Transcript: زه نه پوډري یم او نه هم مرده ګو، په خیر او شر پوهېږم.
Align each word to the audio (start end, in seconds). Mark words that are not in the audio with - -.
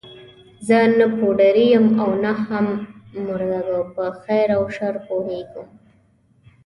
زه 0.67 0.77
نه 0.99 1.05
پوډري 1.17 1.65
یم 1.73 1.87
او 2.03 2.09
نه 2.23 2.31
هم 2.47 2.67
مرده 3.25 3.59
ګو، 3.67 3.79
په 3.95 4.05
خیر 4.21 4.47
او 4.57 4.63
شر 4.75 4.95
پوهېږم. 5.07 5.67